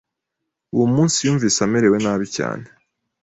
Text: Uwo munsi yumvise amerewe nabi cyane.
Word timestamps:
Uwo 0.73 0.85
munsi 0.93 1.17
yumvise 1.25 1.59
amerewe 1.67 1.97
nabi 2.03 2.25
cyane. 2.37 2.65